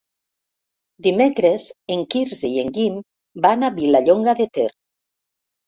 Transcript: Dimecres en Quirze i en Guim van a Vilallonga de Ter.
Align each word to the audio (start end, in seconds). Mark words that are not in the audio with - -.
Dimecres 1.07 1.67
en 1.97 2.01
Quirze 2.15 2.51
i 2.51 2.51
en 2.63 2.73
Guim 2.79 2.97
van 3.47 3.63
a 3.63 3.73
Vilallonga 3.79 4.37
de 4.43 4.51
Ter. 4.59 4.69